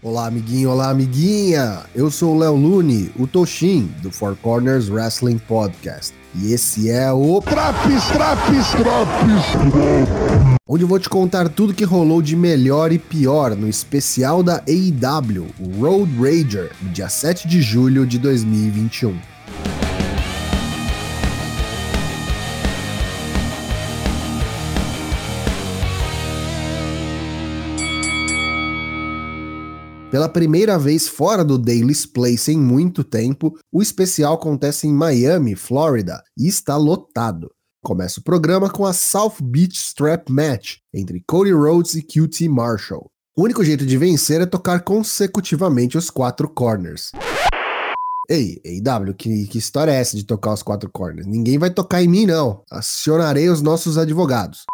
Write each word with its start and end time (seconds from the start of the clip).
Olá, 0.00 0.28
amiguinho, 0.28 0.70
olá, 0.70 0.90
amiguinha! 0.90 1.80
Eu 1.92 2.08
sou 2.08 2.36
o 2.36 2.38
Léo 2.38 2.54
Lune, 2.54 3.10
o 3.18 3.26
Toshin, 3.26 3.90
do 4.00 4.12
Four 4.12 4.36
Corners 4.36 4.88
Wrestling 4.88 5.38
Podcast. 5.38 6.14
E 6.36 6.52
esse 6.52 6.88
é 6.88 7.10
o 7.12 7.40
Traps, 7.40 8.06
Traps, 8.06 8.70
Traps, 8.70 10.54
onde 10.68 10.84
eu 10.84 10.88
vou 10.88 11.00
te 11.00 11.08
contar 11.08 11.48
tudo 11.48 11.74
que 11.74 11.82
rolou 11.82 12.22
de 12.22 12.36
melhor 12.36 12.92
e 12.92 12.98
pior 12.98 13.56
no 13.56 13.66
especial 13.66 14.40
da 14.40 14.62
AEW, 14.68 15.48
o 15.58 15.80
Road 15.80 16.12
Rager, 16.16 16.70
no 16.80 16.90
dia 16.90 17.08
7 17.08 17.48
de 17.48 17.60
julho 17.60 18.06
de 18.06 18.20
2021. 18.20 19.18
Pela 30.10 30.26
primeira 30.26 30.78
vez 30.78 31.06
fora 31.06 31.44
do 31.44 31.58
Daily's 31.58 32.06
Place 32.06 32.50
em 32.50 32.58
muito 32.58 33.04
tempo, 33.04 33.58
o 33.70 33.82
especial 33.82 34.34
acontece 34.34 34.86
em 34.86 34.92
Miami, 34.92 35.54
Flórida, 35.54 36.22
e 36.34 36.48
está 36.48 36.78
lotado. 36.78 37.50
Começa 37.84 38.18
o 38.18 38.22
programa 38.22 38.70
com 38.70 38.86
a 38.86 38.94
South 38.94 39.34
Beach 39.42 39.76
Strap 39.76 40.30
Match 40.30 40.76
entre 40.94 41.22
Cody 41.28 41.52
Rhodes 41.52 41.94
e 41.94 42.02
QT 42.02 42.48
Marshall. 42.48 43.10
O 43.36 43.42
único 43.42 43.62
jeito 43.62 43.84
de 43.84 43.98
vencer 43.98 44.40
é 44.40 44.46
tocar 44.46 44.80
consecutivamente 44.82 45.98
os 45.98 46.08
quatro 46.08 46.48
corners. 46.48 47.12
Ei, 48.30 48.58
AW, 48.64 49.14
que, 49.14 49.46
que 49.46 49.58
história 49.58 49.92
é 49.92 50.00
essa 50.00 50.16
de 50.16 50.24
tocar 50.24 50.54
os 50.54 50.62
quatro 50.62 50.88
corners? 50.90 51.26
Ninguém 51.26 51.58
vai 51.58 51.68
tocar 51.68 52.02
em 52.02 52.08
mim, 52.08 52.24
não. 52.24 52.62
Acionarei 52.70 53.50
os 53.50 53.60
nossos 53.60 53.98
advogados. 53.98 54.64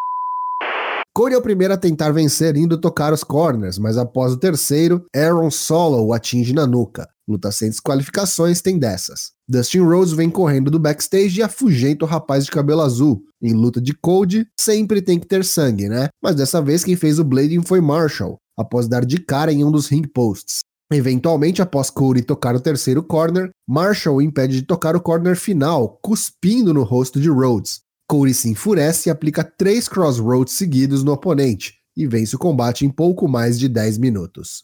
Cody 1.17 1.37
é 1.37 1.39
o 1.39 1.43
primeiro 1.43 1.73
a 1.73 1.77
tentar 1.77 2.11
vencer 2.11 2.57
indo 2.57 2.77
tocar 2.77 3.13
os 3.13 3.23
corners, 3.23 3.79
mas 3.79 3.97
após 3.97 4.33
o 4.33 4.37
terceiro, 4.37 5.07
Aaron 5.15 5.49
Solo 5.49 6.05
o 6.05 6.13
atinge 6.13 6.53
na 6.53 6.67
nuca. 6.67 7.09
Luta 7.29 7.53
sem 7.53 7.71
desqualificações 7.71 8.61
tem 8.61 8.81
dessas. 8.81 9.31
Dustin 9.49 9.79
Rhodes 9.79 10.13
vem 10.13 10.29
correndo 10.29 10.73
do 10.73 10.79
backstage 10.81 11.39
e 11.39 11.43
afugenta 11.45 12.05
o 12.05 12.09
rapaz 12.09 12.45
de 12.45 12.51
cabelo 12.51 12.81
azul. 12.81 13.23
Em 13.41 13.53
luta 13.53 13.81
de 13.81 13.95
Cody, 13.95 14.45
sempre 14.59 15.01
tem 15.01 15.21
que 15.21 15.27
ter 15.29 15.45
sangue, 15.45 15.89
né? 15.89 16.09
Mas 16.21 16.35
dessa 16.35 16.61
vez 16.61 16.83
quem 16.83 16.97
fez 16.97 17.21
o 17.21 17.25
blading 17.25 17.63
foi 17.63 17.81
Marshall, 17.81 18.37
após 18.59 18.89
dar 18.89 19.05
de 19.05 19.19
cara 19.19 19.53
em 19.53 19.63
um 19.65 19.71
dos 19.71 19.87
ring 19.87 20.09
posts. 20.09 20.63
Eventualmente, 20.93 21.63
após 21.63 21.91
Cody 21.91 22.23
tocar 22.23 22.57
o 22.57 22.61
terceiro 22.61 23.05
corner, 23.05 23.51
Marshall 23.69 24.21
impede 24.21 24.57
de 24.57 24.67
tocar 24.67 24.97
o 24.97 25.01
corner 25.01 25.37
final, 25.37 25.97
cuspindo 26.03 26.75
no 26.75 26.83
rosto 26.83 27.21
de 27.21 27.31
Rhodes. 27.31 27.84
Cody 28.09 28.35
se 28.35 28.49
enfurece 28.49 29.09
e 29.09 29.11
aplica 29.11 29.43
três 29.43 29.89
crossroads 29.89 30.55
seguidos 30.55 31.03
no 31.03 31.13
oponente 31.13 31.75
e 31.97 32.07
vence 32.07 32.35
o 32.35 32.39
combate 32.39 32.85
em 32.85 32.91
pouco 32.91 33.29
mais 33.29 33.59
de 33.59 33.69
10 33.69 33.99
minutos. 33.99 34.63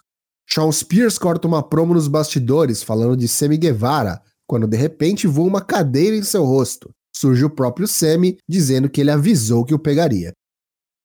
Shawn 0.48 0.72
Spears 0.72 1.16
corta 1.16 1.46
uma 1.46 1.62
promo 1.62 1.94
nos 1.94 2.08
bastidores 2.08 2.82
falando 2.82 3.16
de 3.16 3.28
Semi 3.28 3.56
Guevara, 3.56 4.20
quando 4.46 4.66
de 4.66 4.76
repente 4.76 5.26
voa 5.26 5.46
uma 5.46 5.60
cadeira 5.60 6.16
em 6.16 6.22
seu 6.22 6.44
rosto. 6.44 6.90
Surge 7.14 7.44
o 7.44 7.50
próprio 7.50 7.86
Semi 7.86 8.36
dizendo 8.48 8.88
que 8.88 9.00
ele 9.00 9.10
avisou 9.10 9.64
que 9.64 9.74
o 9.74 9.78
pegaria. 9.78 10.32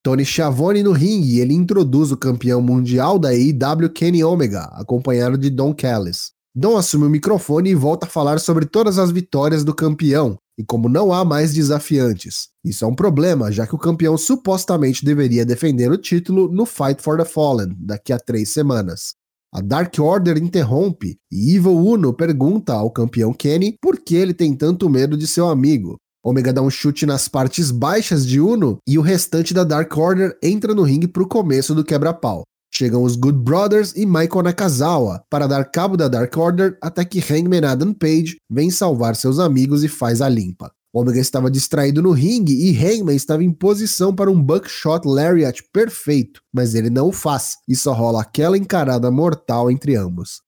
Tony 0.03 0.25
Schiavone 0.25 0.83
no 0.83 0.91
ringue 0.91 1.35
e 1.35 1.39
ele 1.39 1.53
introduz 1.53 2.11
o 2.11 2.17
campeão 2.17 2.61
mundial 2.61 3.17
da 3.17 3.29
AEW 3.29 3.89
Kenny 3.93 4.23
Omega, 4.23 4.63
acompanhado 4.73 5.37
de 5.37 5.49
Don 5.49 5.73
Callis. 5.73 6.31
Don 6.53 6.77
assume 6.77 7.05
o 7.05 7.09
microfone 7.09 7.71
e 7.71 7.75
volta 7.75 8.05
a 8.05 8.09
falar 8.09 8.39
sobre 8.39 8.65
todas 8.65 8.97
as 8.97 9.11
vitórias 9.11 9.63
do 9.63 9.73
campeão, 9.73 10.37
e 10.57 10.63
como 10.63 10.87
não 10.87 11.13
há 11.13 11.25
mais 11.25 11.53
desafiantes. 11.53 12.49
Isso 12.63 12.85
é 12.85 12.87
um 12.87 12.95
problema, 12.95 13.51
já 13.51 13.67
que 13.67 13.75
o 13.75 13.79
campeão 13.79 14.17
supostamente 14.17 15.03
deveria 15.03 15.45
defender 15.45 15.91
o 15.91 15.97
título 15.97 16.51
no 16.51 16.65
Fight 16.65 17.01
for 17.01 17.17
the 17.17 17.25
Fallen 17.25 17.75
daqui 17.79 18.13
a 18.13 18.19
três 18.19 18.49
semanas. 18.49 19.13
A 19.53 19.61
Dark 19.61 19.93
Order 19.99 20.37
interrompe 20.37 21.17
e 21.31 21.55
Evil 21.55 21.77
Uno 21.77 22.13
pergunta 22.13 22.73
ao 22.73 22.91
campeão 22.91 23.33
Kenny 23.33 23.77
por 23.81 23.97
que 23.99 24.15
ele 24.15 24.33
tem 24.33 24.53
tanto 24.53 24.89
medo 24.89 25.15
de 25.17 25.27
seu 25.27 25.47
amigo. 25.47 25.95
Omega 26.23 26.51
dá 26.51 26.61
um 26.61 26.69
chute 26.69 27.05
nas 27.05 27.27
partes 27.27 27.69
baixas 27.71 28.25
de 28.25 28.41
Uno 28.41 28.79
e 28.87 28.97
o 28.97 29.01
restante 29.01 29.53
da 29.53 29.63
Dark 29.63 29.95
Order 29.95 30.37
entra 30.41 30.73
no 30.73 30.81
ringue 30.81 31.07
para 31.07 31.23
o 31.23 31.27
começo 31.27 31.75
do 31.75 31.85
quebra-pau. 31.85 32.43
Chegam 32.77 33.03
os 33.03 33.15
Good 33.15 33.37
Brothers 33.37 33.93
e 33.95 34.05
Michael 34.05 34.43
Nakazawa 34.43 35.23
para 35.29 35.47
dar 35.47 35.63
cabo 35.71 35.95
da 35.95 36.09
Dark 36.09 36.35
Order 36.35 36.77
até 36.81 37.05
que 37.05 37.21
Hangman 37.21 37.63
Adam 37.63 37.93
Page 37.93 38.35
vem 38.49 38.69
salvar 38.69 39.15
seus 39.15 39.39
amigos 39.39 39.81
e 39.85 39.87
faz 39.87 40.21
a 40.21 40.27
limpa. 40.27 40.69
Omega 40.93 41.17
estava 41.17 41.49
distraído 41.49 42.01
no 42.01 42.11
ringue 42.11 42.51
e 42.51 42.77
Hangman 42.77 43.15
estava 43.15 43.45
em 43.45 43.51
posição 43.53 44.13
para 44.13 44.29
um 44.29 44.43
buckshot 44.43 45.07
lariat 45.07 45.63
perfeito, 45.71 46.41
mas 46.53 46.75
ele 46.75 46.89
não 46.89 47.07
o 47.07 47.11
faz 47.13 47.55
e 47.65 47.77
só 47.77 47.93
rola 47.93 48.21
aquela 48.21 48.57
encarada 48.57 49.09
mortal 49.09 49.71
entre 49.71 49.95
ambos. 49.95 50.41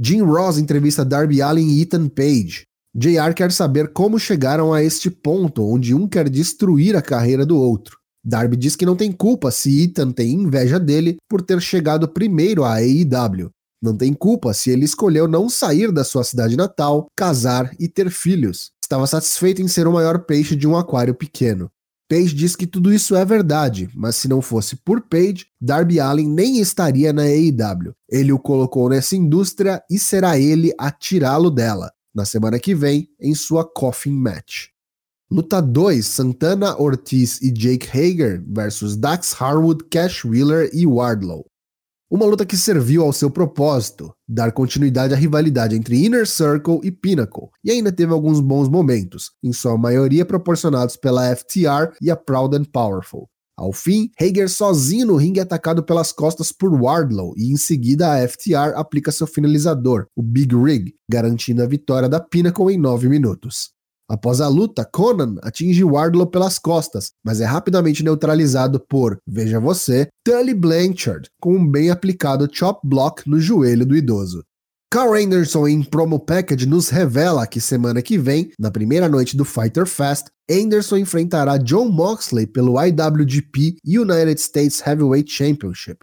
Jim 0.00 0.22
Ross 0.22 0.58
entrevista 0.58 1.04
Darby 1.04 1.42
Allin 1.42 1.66
e 1.66 1.82
Ethan 1.82 2.08
Page. 2.08 2.62
JR 2.94 3.34
quer 3.34 3.50
saber 3.50 3.92
como 3.92 4.20
chegaram 4.20 4.72
a 4.72 4.84
este 4.84 5.10
ponto 5.10 5.66
onde 5.66 5.96
um 5.96 6.06
quer 6.06 6.28
destruir 6.28 6.94
a 6.94 7.02
carreira 7.02 7.44
do 7.44 7.58
outro. 7.58 8.01
Darby 8.24 8.56
diz 8.56 8.76
que 8.76 8.86
não 8.86 8.96
tem 8.96 9.10
culpa 9.10 9.50
se 9.50 9.82
Ethan 9.82 10.12
tem 10.12 10.32
inveja 10.32 10.78
dele 10.78 11.16
por 11.28 11.42
ter 11.42 11.60
chegado 11.60 12.08
primeiro 12.08 12.64
à 12.64 12.76
AEW. 12.76 13.50
Não 13.82 13.96
tem 13.96 14.12
culpa 14.12 14.54
se 14.54 14.70
ele 14.70 14.84
escolheu 14.84 15.26
não 15.26 15.48
sair 15.48 15.90
da 15.90 16.04
sua 16.04 16.22
cidade 16.22 16.56
natal, 16.56 17.08
casar 17.16 17.74
e 17.80 17.88
ter 17.88 18.10
filhos. 18.10 18.70
Estava 18.80 19.08
satisfeito 19.08 19.60
em 19.60 19.66
ser 19.66 19.88
o 19.88 19.92
maior 19.92 20.20
peixe 20.20 20.54
de 20.54 20.68
um 20.68 20.76
aquário 20.76 21.14
pequeno. 21.14 21.68
Page 22.08 22.34
diz 22.34 22.54
que 22.54 22.66
tudo 22.66 22.92
isso 22.92 23.16
é 23.16 23.24
verdade, 23.24 23.88
mas 23.94 24.16
se 24.16 24.28
não 24.28 24.42
fosse 24.42 24.76
por 24.76 25.00
Page, 25.00 25.46
Darby 25.58 25.98
Allin 25.98 26.28
nem 26.28 26.60
estaria 26.60 27.10
na 27.10 27.22
AEW. 27.22 27.94
Ele 28.06 28.30
o 28.32 28.38
colocou 28.38 28.88
nessa 28.90 29.16
indústria 29.16 29.82
e 29.90 29.98
será 29.98 30.38
ele 30.38 30.72
a 30.78 30.90
tirá-lo 30.90 31.50
dela, 31.50 31.90
na 32.14 32.26
semana 32.26 32.58
que 32.58 32.74
vem, 32.74 33.08
em 33.18 33.34
sua 33.34 33.64
Coffin 33.64 34.12
Match. 34.12 34.71
Luta 35.32 35.62
2: 35.62 36.06
Santana 36.06 36.78
Ortiz 36.78 37.40
e 37.40 37.50
Jake 37.50 37.88
Hager 37.88 38.44
versus 38.46 38.98
Dax 38.98 39.34
Harwood, 39.40 39.82
Cash 39.90 40.26
Wheeler 40.26 40.68
e 40.74 40.86
Wardlow. 40.86 41.46
Uma 42.10 42.26
luta 42.26 42.44
que 42.44 42.54
serviu 42.54 43.02
ao 43.02 43.14
seu 43.14 43.30
propósito, 43.30 44.12
dar 44.28 44.52
continuidade 44.52 45.14
à 45.14 45.16
rivalidade 45.16 45.74
entre 45.74 46.04
Inner 46.04 46.28
Circle 46.28 46.80
e 46.84 46.90
Pinnacle, 46.90 47.48
e 47.64 47.70
ainda 47.70 47.90
teve 47.90 48.12
alguns 48.12 48.40
bons 48.40 48.68
momentos, 48.68 49.30
em 49.42 49.54
sua 49.54 49.78
maioria 49.78 50.26
proporcionados 50.26 50.98
pela 50.98 51.34
FTR 51.34 51.96
e 52.02 52.10
a 52.10 52.16
Proud 52.16 52.54
and 52.54 52.64
Powerful. 52.64 53.26
Ao 53.56 53.72
fim, 53.72 54.10
Hager 54.20 54.50
sozinho 54.50 55.06
no 55.06 55.16
ringue 55.16 55.40
é 55.40 55.44
atacado 55.44 55.82
pelas 55.82 56.12
costas 56.12 56.52
por 56.52 56.74
Wardlow 56.74 57.32
e 57.38 57.50
em 57.50 57.56
seguida 57.56 58.12
a 58.12 58.28
FTR 58.28 58.74
aplica 58.76 59.10
seu 59.10 59.26
finalizador, 59.26 60.04
o 60.14 60.22
Big 60.22 60.54
Rig, 60.54 60.92
garantindo 61.10 61.62
a 61.62 61.66
vitória 61.66 62.06
da 62.06 62.20
Pinnacle 62.20 62.74
em 62.74 62.76
9 62.76 63.08
minutos. 63.08 63.70
Após 64.12 64.42
a 64.42 64.46
luta, 64.46 64.84
Conan 64.84 65.36
atinge 65.40 65.82
Wardlow 65.82 66.26
pelas 66.26 66.58
costas, 66.58 67.12
mas 67.24 67.40
é 67.40 67.46
rapidamente 67.46 68.04
neutralizado 68.04 68.78
por, 68.78 69.16
veja 69.26 69.58
você, 69.58 70.06
Tully 70.22 70.52
Blanchard, 70.52 71.30
com 71.40 71.56
um 71.56 71.66
bem 71.66 71.88
aplicado 71.88 72.46
chop 72.52 72.86
block 72.86 73.26
no 73.26 73.40
joelho 73.40 73.86
do 73.86 73.96
idoso. 73.96 74.44
Carl 74.92 75.14
Anderson 75.14 75.66
em 75.66 75.82
promo 75.82 76.18
package 76.20 76.66
nos 76.66 76.90
revela 76.90 77.46
que 77.46 77.58
semana 77.58 78.02
que 78.02 78.18
vem, 78.18 78.50
na 78.58 78.70
primeira 78.70 79.08
noite 79.08 79.34
do 79.34 79.46
Fighter 79.46 79.86
Fest, 79.86 80.26
Anderson 80.50 80.98
enfrentará 80.98 81.56
John 81.56 81.88
Moxley 81.88 82.46
pelo 82.46 82.74
IWGP 82.78 83.76
United 83.82 84.38
States 84.38 84.86
Heavyweight 84.86 85.32
Championship. 85.32 86.00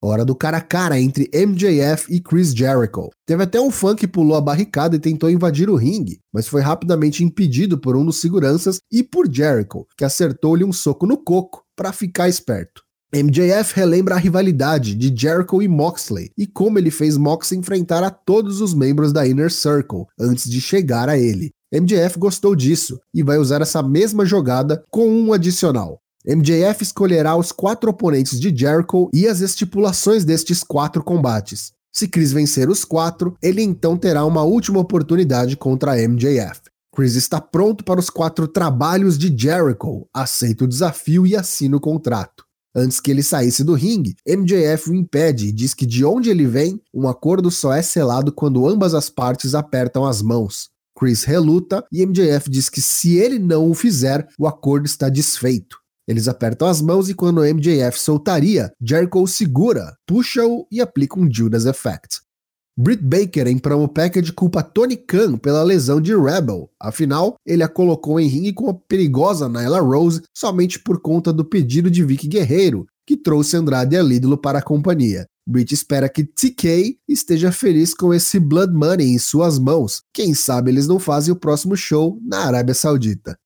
Hora 0.00 0.24
do 0.24 0.36
cara 0.36 0.58
a 0.58 0.60
cara 0.60 1.00
entre 1.00 1.28
MJF 1.34 2.06
e 2.08 2.20
Chris 2.20 2.54
Jericho. 2.54 3.10
Teve 3.26 3.42
até 3.42 3.60
um 3.60 3.68
fã 3.68 3.96
que 3.96 4.06
pulou 4.06 4.36
a 4.36 4.40
barricada 4.40 4.94
e 4.94 5.00
tentou 5.00 5.28
invadir 5.28 5.68
o 5.68 5.74
ringue, 5.74 6.20
mas 6.32 6.46
foi 6.46 6.60
rapidamente 6.60 7.24
impedido 7.24 7.76
por 7.76 7.96
um 7.96 8.04
dos 8.04 8.20
seguranças 8.20 8.78
e 8.92 9.02
por 9.02 9.28
Jericho, 9.28 9.86
que 9.96 10.04
acertou-lhe 10.04 10.64
um 10.64 10.72
soco 10.72 11.04
no 11.04 11.16
coco 11.16 11.64
para 11.74 11.92
ficar 11.92 12.28
esperto. 12.28 12.82
MJF 13.12 13.74
relembra 13.74 14.14
a 14.14 14.18
rivalidade 14.18 14.94
de 14.94 15.12
Jericho 15.14 15.60
e 15.62 15.66
Moxley 15.66 16.30
e 16.38 16.46
como 16.46 16.78
ele 16.78 16.90
fez 16.90 17.16
Mox 17.16 17.50
enfrentar 17.50 18.04
a 18.04 18.10
todos 18.10 18.60
os 18.60 18.74
membros 18.74 19.12
da 19.12 19.26
Inner 19.26 19.50
Circle 19.50 20.04
antes 20.20 20.48
de 20.48 20.60
chegar 20.60 21.08
a 21.08 21.18
ele. 21.18 21.50
MJF 21.72 22.18
gostou 22.18 22.54
disso 22.54 23.00
e 23.12 23.22
vai 23.22 23.38
usar 23.38 23.62
essa 23.62 23.82
mesma 23.82 24.24
jogada 24.24 24.84
com 24.90 25.10
um 25.10 25.32
adicional. 25.32 26.00
MJF 26.28 26.82
escolherá 26.82 27.34
os 27.34 27.52
quatro 27.52 27.88
oponentes 27.88 28.38
de 28.38 28.54
Jericho 28.54 29.08
e 29.14 29.26
as 29.26 29.40
estipulações 29.40 30.26
destes 30.26 30.62
quatro 30.62 31.02
combates. 31.02 31.72
Se 31.90 32.06
Chris 32.06 32.32
vencer 32.32 32.68
os 32.68 32.84
quatro, 32.84 33.34
ele 33.42 33.62
então 33.62 33.96
terá 33.96 34.26
uma 34.26 34.42
última 34.42 34.78
oportunidade 34.78 35.56
contra 35.56 35.96
MJF. 35.96 36.60
Chris 36.94 37.14
está 37.14 37.40
pronto 37.40 37.82
para 37.82 37.98
os 37.98 38.10
quatro 38.10 38.46
trabalhos 38.46 39.16
de 39.16 39.34
Jericho, 39.34 40.06
aceita 40.12 40.64
o 40.64 40.68
desafio 40.68 41.26
e 41.26 41.34
assina 41.34 41.78
o 41.78 41.80
contrato. 41.80 42.44
Antes 42.76 43.00
que 43.00 43.10
ele 43.10 43.22
saísse 43.22 43.64
do 43.64 43.72
ringue, 43.72 44.14
MJF 44.28 44.90
o 44.90 44.94
impede 44.94 45.46
e 45.46 45.52
diz 45.52 45.72
que 45.72 45.86
de 45.86 46.04
onde 46.04 46.28
ele 46.28 46.46
vem, 46.46 46.78
um 46.92 47.08
acordo 47.08 47.50
só 47.50 47.72
é 47.72 47.80
selado 47.80 48.32
quando 48.32 48.68
ambas 48.68 48.92
as 48.92 49.08
partes 49.08 49.54
apertam 49.54 50.04
as 50.04 50.20
mãos. 50.20 50.68
Chris 50.94 51.24
reluta 51.24 51.82
e 51.90 52.04
MJF 52.04 52.50
diz 52.50 52.68
que 52.68 52.82
se 52.82 53.16
ele 53.16 53.38
não 53.38 53.70
o 53.70 53.74
fizer, 53.74 54.28
o 54.38 54.46
acordo 54.46 54.84
está 54.84 55.08
desfeito. 55.08 55.78
Eles 56.08 56.26
apertam 56.26 56.66
as 56.66 56.80
mãos 56.80 57.10
e 57.10 57.14
quando 57.14 57.42
o 57.42 57.44
MJF 57.44 58.00
soltaria, 58.00 58.72
Jericho 58.80 59.26
segura, 59.26 59.94
puxa-o 60.06 60.66
e 60.72 60.80
aplica 60.80 61.20
um 61.20 61.30
Judas 61.30 61.66
Effect. 61.66 62.20
Britt 62.80 63.02
Baker 63.02 63.46
em 63.46 63.58
promo 63.58 63.86
package 63.86 64.32
culpa 64.32 64.62
Tony 64.62 64.96
Khan 64.96 65.36
pela 65.36 65.62
lesão 65.62 66.00
de 66.00 66.16
Rebel. 66.16 66.70
Afinal, 66.80 67.34
ele 67.44 67.62
a 67.62 67.68
colocou 67.68 68.18
em 68.18 68.26
ringue 68.28 68.54
com 68.54 68.70
a 68.70 68.74
perigosa 68.74 69.48
Nyla 69.48 69.80
Rose 69.80 70.22
somente 70.32 70.78
por 70.78 71.02
conta 71.02 71.30
do 71.30 71.44
pedido 71.44 71.90
de 71.90 72.02
Vicky 72.02 72.26
Guerreiro, 72.26 72.86
que 73.06 73.16
trouxe 73.16 73.56
Andrade 73.56 73.94
e 73.94 73.98
Alídolo 73.98 74.38
para 74.38 74.60
a 74.60 74.62
companhia. 74.62 75.26
Britt 75.46 75.74
espera 75.74 76.08
que 76.08 76.24
TK 76.24 76.98
esteja 77.08 77.50
feliz 77.50 77.92
com 77.92 78.14
esse 78.14 78.38
Blood 78.38 78.72
Money 78.72 79.08
em 79.08 79.18
suas 79.18 79.58
mãos. 79.58 80.02
Quem 80.14 80.32
sabe 80.32 80.70
eles 80.70 80.86
não 80.86 80.98
fazem 80.98 81.34
o 81.34 81.38
próximo 81.38 81.76
show 81.76 82.18
na 82.22 82.46
Arábia 82.46 82.74
Saudita. 82.74 83.36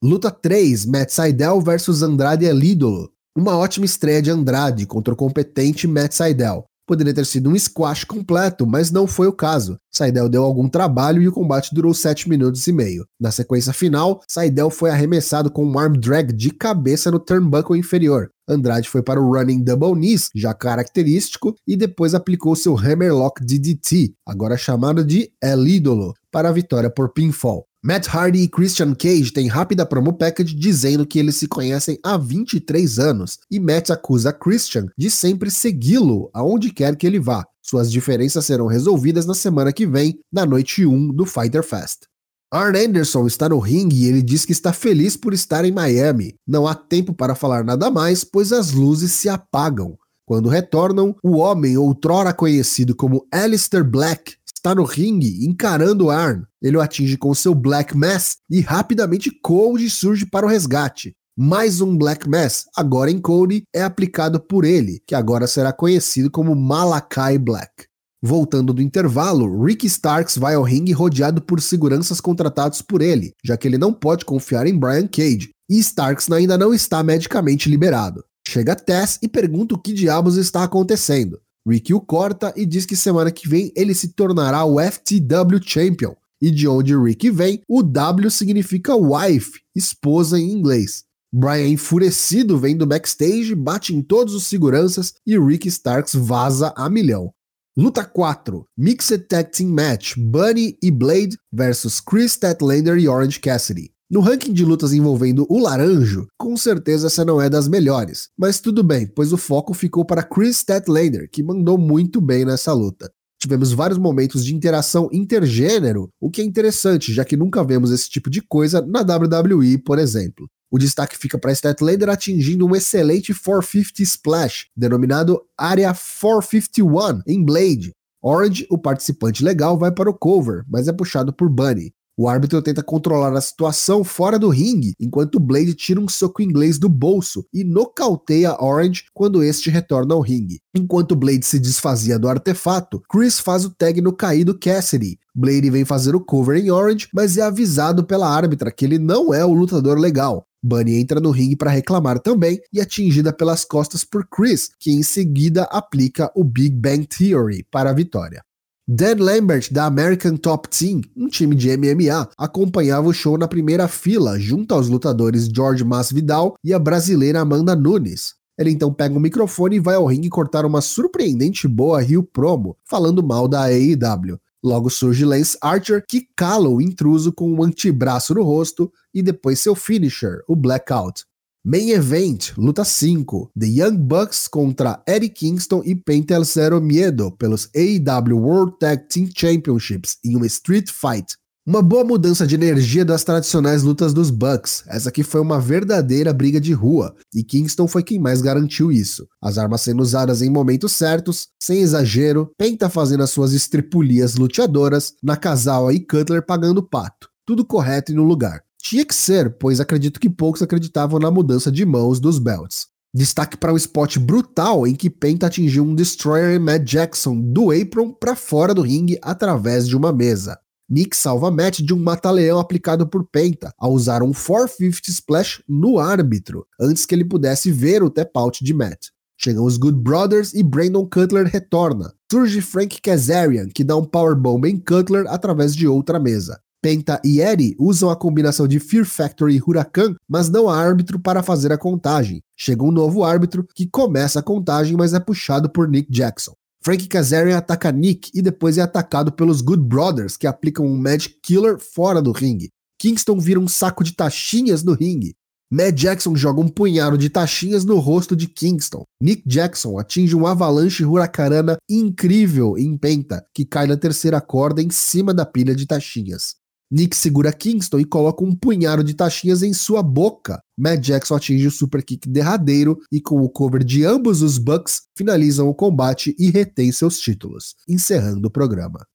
Luta 0.00 0.30
3, 0.30 0.86
Matt 0.86 1.10
Seidel 1.10 1.60
versus 1.60 2.04
Andrade 2.04 2.44
Elídolo. 2.44 3.10
Uma 3.36 3.58
ótima 3.58 3.84
estreia 3.84 4.22
de 4.22 4.30
Andrade 4.30 4.86
contra 4.86 5.12
o 5.12 5.16
competente 5.16 5.88
Matt 5.88 6.12
Seidel. 6.12 6.66
Poderia 6.86 7.12
ter 7.12 7.26
sido 7.26 7.50
um 7.50 7.58
squash 7.58 8.04
completo, 8.04 8.64
mas 8.64 8.92
não 8.92 9.08
foi 9.08 9.26
o 9.26 9.32
caso. 9.32 9.76
Seidel 9.92 10.28
deu 10.28 10.44
algum 10.44 10.68
trabalho 10.68 11.20
e 11.20 11.26
o 11.26 11.32
combate 11.32 11.74
durou 11.74 11.92
7 11.92 12.28
minutos 12.28 12.64
e 12.68 12.72
meio. 12.72 13.06
Na 13.20 13.32
sequência 13.32 13.72
final, 13.72 14.20
Seidel 14.28 14.70
foi 14.70 14.90
arremessado 14.90 15.50
com 15.50 15.66
um 15.66 15.76
arm 15.76 15.94
drag 15.94 16.32
de 16.32 16.52
cabeça 16.52 17.10
no 17.10 17.18
turnbuckle 17.18 17.76
inferior. 17.76 18.30
Andrade 18.48 18.88
foi 18.88 19.02
para 19.02 19.20
o 19.20 19.34
running 19.34 19.64
double 19.64 19.96
knees, 19.96 20.30
já 20.32 20.54
característico, 20.54 21.56
e 21.66 21.76
depois 21.76 22.14
aplicou 22.14 22.54
seu 22.54 22.78
hammerlock 22.78 23.44
DDT, 23.44 24.14
agora 24.24 24.56
chamado 24.56 25.04
de 25.04 25.28
El 25.42 25.66
Ídolo, 25.66 26.14
para 26.30 26.50
a 26.50 26.52
vitória 26.52 26.88
por 26.88 27.12
pinfall. 27.12 27.67
Matt 27.80 28.08
Hardy 28.08 28.42
e 28.42 28.48
Christian 28.48 28.92
Cage 28.92 29.32
têm 29.32 29.46
rápida 29.46 29.86
promo 29.86 30.12
package 30.12 30.52
dizendo 30.52 31.06
que 31.06 31.16
eles 31.16 31.36
se 31.36 31.46
conhecem 31.46 31.96
há 32.02 32.16
23 32.16 32.98
anos 32.98 33.38
e 33.48 33.60
Matt 33.60 33.90
acusa 33.90 34.32
Christian 34.32 34.86
de 34.98 35.08
sempre 35.08 35.48
segui-lo 35.48 36.28
aonde 36.34 36.72
quer 36.72 36.96
que 36.96 37.06
ele 37.06 37.20
vá. 37.20 37.46
Suas 37.62 37.92
diferenças 37.92 38.44
serão 38.44 38.66
resolvidas 38.66 39.26
na 39.26 39.34
semana 39.34 39.72
que 39.72 39.86
vem, 39.86 40.18
na 40.32 40.44
noite 40.44 40.84
1 40.84 41.14
do 41.14 41.24
Fighter 41.24 41.62
Fest. 41.62 42.06
Arn 42.50 42.76
Anderson 42.76 43.28
está 43.28 43.48
no 43.48 43.60
ringue 43.60 44.02
e 44.02 44.08
ele 44.08 44.22
diz 44.22 44.44
que 44.44 44.52
está 44.52 44.72
feliz 44.72 45.16
por 45.16 45.32
estar 45.32 45.64
em 45.64 45.70
Miami. 45.70 46.34
Não 46.44 46.66
há 46.66 46.74
tempo 46.74 47.14
para 47.14 47.36
falar 47.36 47.62
nada 47.62 47.90
mais, 47.92 48.24
pois 48.24 48.52
as 48.52 48.72
luzes 48.72 49.12
se 49.12 49.28
apagam. 49.28 49.96
Quando 50.26 50.48
retornam, 50.48 51.14
o 51.22 51.36
homem 51.36 51.76
outrora 51.76 52.32
conhecido 52.32 52.96
como 52.96 53.24
Alistair 53.30 53.84
Black 53.84 54.34
está 54.58 54.74
no 54.74 54.82
ringue 54.82 55.46
encarando 55.46 56.10
Arn. 56.10 56.42
Ele 56.60 56.76
o 56.76 56.80
atinge 56.80 57.16
com 57.16 57.32
seu 57.32 57.54
Black 57.54 57.96
Mass 57.96 58.38
e 58.50 58.60
rapidamente 58.60 59.30
Cold 59.30 59.88
surge 59.88 60.26
para 60.26 60.44
o 60.44 60.48
resgate. 60.48 61.14
Mais 61.36 61.80
um 61.80 61.96
Black 61.96 62.28
Mass, 62.28 62.64
agora 62.76 63.08
em 63.08 63.20
Cody, 63.20 63.62
é 63.72 63.80
aplicado 63.80 64.40
por 64.40 64.64
ele, 64.64 65.00
que 65.06 65.14
agora 65.14 65.46
será 65.46 65.72
conhecido 65.72 66.28
como 66.28 66.56
Malakai 66.56 67.38
Black. 67.38 67.86
Voltando 68.20 68.74
do 68.74 68.82
intervalo, 68.82 69.64
Ricky 69.64 69.86
Starks 69.86 70.36
vai 70.36 70.56
ao 70.56 70.64
ringue 70.64 70.90
rodeado 70.90 71.40
por 71.40 71.60
seguranças 71.60 72.20
contratados 72.20 72.82
por 72.82 73.00
ele, 73.00 73.32
já 73.44 73.56
que 73.56 73.68
ele 73.68 73.78
não 73.78 73.92
pode 73.92 74.24
confiar 74.24 74.66
em 74.66 74.76
Brian 74.76 75.06
Cage, 75.06 75.50
e 75.70 75.78
Starks 75.78 76.28
ainda 76.32 76.58
não 76.58 76.74
está 76.74 77.00
medicamente 77.04 77.70
liberado. 77.70 78.24
Chega 78.48 78.74
Tess 78.74 79.20
e 79.22 79.28
pergunta 79.28 79.76
o 79.76 79.78
que 79.78 79.92
diabos 79.92 80.36
está 80.36 80.64
acontecendo. 80.64 81.38
Ricky 81.68 81.92
o 81.92 82.00
corta 82.00 82.52
e 82.56 82.64
diz 82.64 82.86
que 82.86 82.96
semana 82.96 83.30
que 83.30 83.46
vem 83.46 83.70
ele 83.76 83.94
se 83.94 84.08
tornará 84.08 84.64
o 84.64 84.80
FTW 84.80 85.60
Champion. 85.62 86.14
E 86.40 86.50
de 86.50 86.66
onde 86.66 86.96
Ricky 86.96 87.30
vem, 87.30 87.60
o 87.68 87.82
W 87.82 88.30
significa 88.30 88.94
wife, 88.94 89.60
esposa 89.74 90.38
em 90.38 90.50
inglês. 90.50 91.04
Brian, 91.32 91.68
enfurecido, 91.68 92.56
vem 92.56 92.76
do 92.76 92.86
backstage, 92.86 93.54
bate 93.54 93.94
em 93.94 94.00
todos 94.00 94.34
os 94.34 94.46
seguranças 94.46 95.12
e 95.26 95.38
Ricky 95.38 95.68
Starks 95.68 96.14
vaza 96.14 96.72
a 96.76 96.88
milhão. 96.88 97.32
Luta 97.76 98.04
4: 98.04 98.66
Mixed 98.76 99.26
Tag 99.28 99.50
Team 99.50 99.68
Match 99.70 100.14
Bunny 100.16 100.78
e 100.82 100.90
Blade 100.90 101.36
versus 101.52 102.00
Chris 102.00 102.32
Statlander 102.32 102.96
e 102.96 103.08
Orange 103.08 103.38
Cassidy. 103.40 103.92
No 104.10 104.20
ranking 104.20 104.54
de 104.54 104.64
lutas 104.64 104.94
envolvendo 104.94 105.46
o 105.50 105.58
Laranjo, 105.58 106.28
com 106.38 106.56
certeza 106.56 107.08
essa 107.08 107.26
não 107.26 107.42
é 107.42 107.50
das 107.50 107.68
melhores, 107.68 108.30
mas 108.38 108.58
tudo 108.58 108.82
bem, 108.82 109.06
pois 109.06 109.34
o 109.34 109.36
foco 109.36 109.74
ficou 109.74 110.02
para 110.02 110.22
Chris 110.22 110.56
Statlander, 110.56 111.28
que 111.30 111.42
mandou 111.42 111.76
muito 111.76 112.18
bem 112.18 112.42
nessa 112.42 112.72
luta. 112.72 113.12
Tivemos 113.38 113.70
vários 113.70 113.98
momentos 113.98 114.46
de 114.46 114.54
interação 114.54 115.10
intergênero, 115.12 116.08
o 116.18 116.30
que 116.30 116.40
é 116.40 116.44
interessante, 116.44 117.12
já 117.12 117.22
que 117.22 117.36
nunca 117.36 117.62
vemos 117.62 117.90
esse 117.90 118.08
tipo 118.08 118.30
de 118.30 118.40
coisa 118.40 118.80
na 118.80 119.00
WWE, 119.00 119.76
por 119.76 119.98
exemplo. 119.98 120.48
O 120.70 120.78
destaque 120.78 121.18
fica 121.18 121.38
para 121.38 121.52
Statlander 121.52 122.08
atingindo 122.08 122.64
um 122.64 122.74
excelente 122.74 123.34
450 123.34 124.02
Splash, 124.02 124.68
denominado 124.74 125.38
Área 125.54 125.92
451 125.92 127.20
em 127.26 127.44
Blade. 127.44 127.92
Orange, 128.22 128.66
o 128.70 128.78
participante 128.78 129.44
legal, 129.44 129.78
vai 129.78 129.92
para 129.92 130.08
o 130.08 130.14
cover, 130.14 130.64
mas 130.66 130.88
é 130.88 130.92
puxado 130.94 131.30
por 131.30 131.50
Bunny. 131.50 131.92
O 132.20 132.26
árbitro 132.26 132.60
tenta 132.60 132.82
controlar 132.82 133.32
a 133.32 133.40
situação 133.40 134.02
fora 134.02 134.40
do 134.40 134.48
ringue, 134.48 134.92
enquanto 134.98 135.38
Blade 135.38 135.72
tira 135.72 136.00
um 136.00 136.08
soco 136.08 136.42
inglês 136.42 136.76
do 136.76 136.88
bolso 136.88 137.46
e 137.54 137.62
nocauteia 137.62 138.60
Orange 138.60 139.04
quando 139.14 139.40
este 139.40 139.70
retorna 139.70 140.16
ao 140.16 140.20
ringue. 140.20 140.58
Enquanto 140.74 141.14
Blade 141.14 141.46
se 141.46 141.60
desfazia 141.60 142.18
do 142.18 142.28
artefato, 142.28 143.00
Chris 143.08 143.38
faz 143.38 143.64
o 143.64 143.70
tag 143.70 144.00
no 144.00 144.12
caído 144.12 144.58
Cassidy. 144.58 145.16
Blade 145.32 145.70
vem 145.70 145.84
fazer 145.84 146.16
o 146.16 146.20
cover 146.20 146.56
em 146.56 146.72
Orange, 146.72 147.06
mas 147.14 147.38
é 147.38 147.42
avisado 147.42 148.02
pela 148.02 148.28
árbitra 148.28 148.72
que 148.72 148.84
ele 148.84 148.98
não 148.98 149.32
é 149.32 149.44
o 149.44 149.54
lutador 149.54 149.96
legal. 149.96 150.44
Bunny 150.60 150.96
entra 150.96 151.20
no 151.20 151.30
ringue 151.30 151.54
para 151.54 151.70
reclamar 151.70 152.18
também 152.18 152.58
e 152.72 152.80
é 152.80 152.82
atingida 152.82 153.32
pelas 153.32 153.64
costas 153.64 154.02
por 154.02 154.26
Chris, 154.26 154.70
que 154.80 154.90
em 154.90 155.04
seguida 155.04 155.62
aplica 155.70 156.32
o 156.34 156.42
Big 156.42 156.74
Bang 156.74 157.06
Theory 157.06 157.64
para 157.70 157.90
a 157.90 157.94
vitória. 157.94 158.42
Dan 158.90 159.16
Lambert, 159.18 159.70
da 159.70 159.84
American 159.84 160.38
Top 160.38 160.66
Team, 160.66 161.02
um 161.14 161.28
time 161.28 161.54
de 161.54 161.68
MMA, 161.76 162.26
acompanhava 162.38 163.06
o 163.06 163.12
show 163.12 163.36
na 163.36 163.46
primeira 163.46 163.86
fila, 163.86 164.40
junto 164.40 164.72
aos 164.72 164.88
lutadores 164.88 165.46
George 165.46 165.84
Masvidal 165.84 166.54
e 166.64 166.72
a 166.72 166.78
brasileira 166.78 167.40
Amanda 167.40 167.76
Nunes. 167.76 168.34
Ele 168.58 168.70
então 168.70 168.90
pega 168.90 169.14
o 169.14 169.20
microfone 169.20 169.76
e 169.76 169.78
vai 169.78 169.96
ao 169.96 170.06
ringue 170.06 170.30
cortar 170.30 170.64
uma 170.64 170.80
surpreendente 170.80 171.68
boa 171.68 172.00
Rio 172.00 172.22
promo, 172.22 172.78
falando 172.82 173.22
mal 173.22 173.46
da 173.46 173.64
AEW. 173.64 174.40
Logo 174.64 174.88
surge 174.88 175.22
Lance 175.22 175.58
Archer, 175.60 176.02
que 176.08 176.26
cala 176.34 176.70
o 176.70 176.80
intruso 176.80 177.30
com 177.30 177.52
um 177.52 177.62
antebraço 177.62 178.32
no 178.32 178.42
rosto 178.42 178.90
e 179.12 179.20
depois 179.20 179.60
seu 179.60 179.74
finisher, 179.74 180.40
o 180.48 180.56
Blackout. 180.56 181.26
Main 181.70 181.90
Event, 181.90 182.56
luta 182.56 182.82
5, 182.82 183.50
The 183.54 183.66
Young 183.66 183.98
Bucks 183.98 184.48
contra 184.48 185.02
Eddie 185.06 185.28
Kingston 185.28 185.82
e 185.84 185.94
Penta 185.94 186.42
Zero 186.42 186.80
Miedo 186.80 187.30
pelos 187.32 187.68
AEW 187.76 188.38
World 188.38 188.78
Tag 188.80 189.06
Team 189.06 189.28
Championships 189.36 190.16
em 190.24 190.34
uma 190.34 190.46
Street 190.46 190.88
Fight. 190.90 191.36
Uma 191.66 191.82
boa 191.82 192.04
mudança 192.04 192.46
de 192.46 192.54
energia 192.54 193.04
das 193.04 193.22
tradicionais 193.22 193.82
lutas 193.82 194.14
dos 194.14 194.30
Bucks. 194.30 194.82
Essa 194.86 195.10
aqui 195.10 195.22
foi 195.22 195.42
uma 195.42 195.60
verdadeira 195.60 196.32
briga 196.32 196.58
de 196.58 196.72
rua, 196.72 197.14
e 197.34 197.44
Kingston 197.44 197.86
foi 197.86 198.02
quem 198.02 198.18
mais 198.18 198.40
garantiu 198.40 198.90
isso. 198.90 199.28
As 199.38 199.58
armas 199.58 199.82
sendo 199.82 200.02
usadas 200.02 200.40
em 200.40 200.48
momentos 200.48 200.92
certos, 200.92 201.48
sem 201.62 201.82
exagero, 201.82 202.50
Penta 202.56 202.88
fazendo 202.88 203.24
as 203.24 203.28
suas 203.28 203.52
estripulias 203.52 204.36
luteadoras, 204.36 205.12
Nakazawa 205.22 205.92
e 205.92 206.00
Cutler 206.00 206.46
pagando 206.46 206.82
pato. 206.82 207.28
Tudo 207.44 207.62
correto 207.62 208.10
e 208.10 208.14
no 208.14 208.24
lugar. 208.24 208.62
Tinha 208.88 209.04
que 209.04 209.14
ser, 209.14 209.50
pois 209.58 209.80
acredito 209.80 210.18
que 210.18 210.30
poucos 210.30 210.62
acreditavam 210.62 211.18
na 211.18 211.30
mudança 211.30 211.70
de 211.70 211.84
mãos 211.84 212.18
dos 212.18 212.38
belts. 212.38 212.86
Destaque 213.14 213.54
para 213.54 213.70
um 213.70 213.76
spot 213.76 214.16
brutal 214.16 214.86
em 214.86 214.94
que 214.94 215.10
Penta 215.10 215.46
atingiu 215.46 215.84
um 215.84 215.94
Destroyer 215.94 216.58
Matt 216.58 216.84
Jackson 216.84 217.38
do 217.38 217.70
apron 217.70 218.10
para 218.10 218.34
fora 218.34 218.72
do 218.72 218.80
ringue 218.80 219.18
através 219.20 219.86
de 219.86 219.94
uma 219.94 220.10
mesa. 220.10 220.58
Nick 220.88 221.14
salva 221.14 221.50
Matt 221.50 221.80
de 221.80 221.92
um 221.92 221.98
mata-leão 221.98 222.58
aplicado 222.58 223.06
por 223.06 223.28
Penta 223.30 223.74
ao 223.78 223.92
usar 223.92 224.22
um 224.22 224.32
450 224.32 225.10
Splash 225.10 225.62
no 225.68 225.98
árbitro, 225.98 226.66
antes 226.80 227.04
que 227.04 227.14
ele 227.14 227.26
pudesse 227.26 227.70
ver 227.70 228.02
o 228.02 228.08
tap-out 228.08 228.64
de 228.64 228.72
Matt. 228.72 229.08
Chegam 229.36 229.66
os 229.66 229.76
Good 229.76 229.98
Brothers 229.98 230.54
e 230.54 230.62
Brandon 230.62 231.04
Cutler 231.04 231.46
retorna. 231.46 232.14
Surge 232.32 232.62
Frank 232.62 233.02
Kazarian, 233.02 233.68
que 233.68 233.84
dá 233.84 233.94
um 233.94 234.04
powerbomb 234.06 234.66
em 234.66 234.78
Cutler 234.78 235.26
através 235.28 235.76
de 235.76 235.86
outra 235.86 236.18
mesa. 236.18 236.58
Penta 236.88 237.20
e 237.22 237.42
Eri 237.42 237.76
usam 237.78 238.08
a 238.08 238.16
combinação 238.16 238.66
de 238.66 238.80
Fear 238.80 239.04
Factory 239.04 239.56
e 239.56 239.60
Huracan, 239.60 240.14
mas 240.26 240.48
não 240.48 240.70
há 240.70 240.78
árbitro 240.78 241.18
para 241.18 241.42
fazer 241.42 241.70
a 241.70 241.76
contagem. 241.76 242.40
Chega 242.56 242.82
um 242.82 242.90
novo 242.90 243.24
árbitro 243.24 243.62
que 243.74 243.86
começa 243.86 244.40
a 244.40 244.42
contagem, 244.42 244.96
mas 244.96 245.12
é 245.12 245.20
puxado 245.20 245.68
por 245.68 245.86
Nick 245.86 246.10
Jackson. 246.10 246.54
Frank 246.82 247.06
Kazarian 247.06 247.58
ataca 247.58 247.92
Nick 247.92 248.30
e 248.32 248.40
depois 248.40 248.78
é 248.78 248.80
atacado 248.80 249.30
pelos 249.30 249.60
Good 249.60 249.82
Brothers, 249.82 250.38
que 250.38 250.46
aplicam 250.46 250.86
um 250.86 250.96
Magic 250.96 251.36
Killer 251.42 251.78
fora 251.78 252.22
do 252.22 252.32
ringue. 252.32 252.70
Kingston 252.98 253.38
vira 253.38 253.60
um 253.60 253.68
saco 253.68 254.02
de 254.02 254.14
taxinhas 254.14 254.82
no 254.82 254.94
ringue. 254.94 255.34
Matt 255.70 255.94
Jackson 255.94 256.34
joga 256.34 256.62
um 256.62 256.68
punhado 256.68 257.18
de 257.18 257.28
taxinhas 257.28 257.84
no 257.84 257.98
rosto 257.98 258.34
de 258.34 258.46
Kingston. 258.46 259.04
Nick 259.22 259.42
Jackson 259.46 259.98
atinge 259.98 260.34
um 260.34 260.46
avalanche 260.46 261.04
huracarana 261.04 261.76
incrível 261.86 262.78
em 262.78 262.96
Penta, 262.96 263.44
que 263.52 263.66
cai 263.66 263.86
na 263.86 263.98
terceira 263.98 264.40
corda 264.40 264.80
em 264.80 264.88
cima 264.88 265.34
da 265.34 265.44
pilha 265.44 265.74
de 265.74 265.86
taxinhas. 265.86 266.54
Nick 266.90 267.14
segura 267.14 267.52
Kingston 267.52 268.00
e 268.00 268.04
coloca 268.04 268.42
um 268.42 268.54
punhado 268.54 269.04
de 269.04 269.14
taxinhas 269.14 269.62
em 269.62 269.72
sua 269.72 270.02
boca. 270.02 270.62
Matt 270.76 271.00
Jackson 271.00 271.34
atinge 271.34 271.66
o 271.66 271.70
super 271.70 272.02
kick 272.02 272.28
derradeiro 272.28 272.98
e, 273.12 273.20
com 273.20 273.42
o 273.42 273.48
cover 273.48 273.84
de 273.84 274.04
ambos 274.04 274.40
os 274.40 274.56
Bucks, 274.56 275.02
finalizam 275.16 275.68
o 275.68 275.74
combate 275.74 276.34
e 276.38 276.50
retém 276.50 276.90
seus 276.90 277.18
títulos, 277.18 277.74
encerrando 277.86 278.48
o 278.48 278.50
programa. 278.50 279.06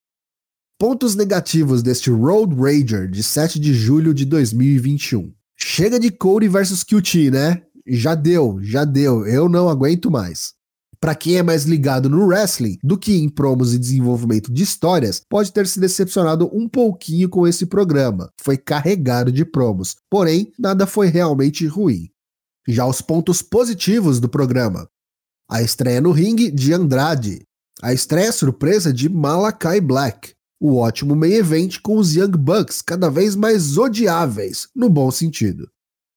Pontos 0.79 1.15
negativos 1.15 1.81
deste 1.81 2.09
Road 2.11 2.55
Rager 2.55 3.09
de 3.09 3.23
7 3.23 3.59
de 3.59 3.73
julho 3.73 4.13
de 4.13 4.25
2021. 4.25 5.33
Chega 5.55 5.99
de 5.99 6.11
Cody 6.11 6.47
versus 6.47 6.83
QT, 6.83 7.31
né? 7.31 7.63
Já 7.87 8.15
deu, 8.15 8.59
já 8.61 8.85
deu, 8.85 9.25
eu 9.25 9.49
não 9.49 9.69
aguento 9.69 10.11
mais. 10.11 10.53
Para 11.03 11.15
quem 11.15 11.35
é 11.35 11.43
mais 11.43 11.65
ligado 11.65 12.09
no 12.09 12.25
wrestling 12.25 12.77
do 12.81 12.97
que 12.97 13.17
em 13.17 13.27
promos 13.27 13.73
e 13.73 13.77
desenvolvimento 13.77 14.49
de 14.49 14.63
histórias, 14.63 15.21
pode 15.29 15.51
ter 15.51 15.67
se 15.67 15.77
decepcionado 15.77 16.49
um 16.53 16.65
pouquinho 16.65 17.27
com 17.27 17.45
esse 17.45 17.65
programa. 17.65 18.29
Foi 18.39 18.55
carregado 18.55 19.29
de 19.29 19.43
promos, 19.43 19.97
porém 20.09 20.53
nada 20.57 20.87
foi 20.87 21.07
realmente 21.07 21.67
ruim. 21.67 22.07
Já 22.65 22.85
os 22.85 23.01
pontos 23.01 23.41
positivos 23.41 24.21
do 24.21 24.29
programa: 24.29 24.87
a 25.51 25.61
estreia 25.61 25.99
no 25.99 26.13
ringue 26.13 26.49
de 26.49 26.71
Andrade, 26.71 27.41
a 27.81 27.91
estreia 27.91 28.31
surpresa 28.31 28.93
de 28.93 29.09
Malakai 29.09 29.81
Black, 29.81 30.33
o 30.57 30.77
ótimo 30.77 31.17
main 31.17 31.33
event 31.33 31.81
com 31.83 31.97
os 31.97 32.15
Young 32.15 32.31
Bucks 32.31 32.81
cada 32.81 33.09
vez 33.09 33.35
mais 33.35 33.77
odiáveis, 33.77 34.69
no 34.73 34.89
bom 34.89 35.11
sentido. 35.11 35.67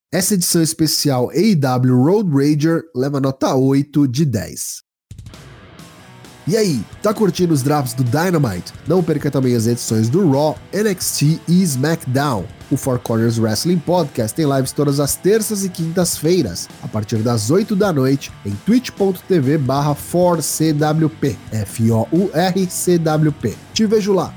Essa 0.09 0.35
edição 0.35 0.61
especial 0.61 1.29
AEW 1.31 2.01
Road 2.01 2.29
Rager 2.31 2.81
leva 2.95 3.19
nota 3.19 3.53
8 3.53 4.07
de 4.07 4.23
10. 4.23 4.81
E 6.47 6.55
aí, 6.55 6.81
tá 7.03 7.13
curtindo 7.13 7.53
os 7.53 7.61
drafts 7.61 7.93
do 7.93 8.05
Dynamite? 8.05 8.71
Não 8.87 9.03
perca 9.03 9.29
também 9.29 9.53
as 9.53 9.67
edições 9.67 10.07
do 10.07 10.31
Raw, 10.31 10.57
NXT 10.73 11.41
e 11.45 11.61
SmackDown. 11.61 12.45
O 12.71 12.77
Four 12.77 12.99
Corners 12.99 13.37
Wrestling 13.37 13.79
Podcast 13.79 14.33
tem 14.33 14.45
lives 14.45 14.71
todas 14.71 15.01
as 15.01 15.17
terças 15.17 15.65
e 15.65 15.69
quintas-feiras, 15.69 16.69
a 16.81 16.87
partir 16.87 17.17
das 17.17 17.51
8 17.51 17.75
da 17.75 17.91
noite, 17.91 18.31
em 18.45 18.55
twitch.tv 18.65 19.57
barra 19.57 19.93
4CWP. 19.93 21.35
F-O-U-R-C-W-P. 21.51 23.57
Te 23.73 23.85
vejo 23.85 24.13
lá! 24.13 24.33